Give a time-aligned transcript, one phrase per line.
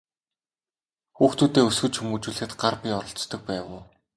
[1.17, 3.81] Хүүхдүүдээ өсгөж хүмүүжүүлэхэд гар бие оролцдог байв уу?